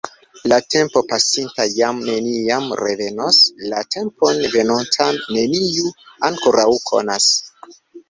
[0.51, 3.43] La tempo pasinta jam neniam revenos;
[3.75, 5.97] la tempon venontan neniu
[6.33, 7.35] ankoraŭ konas.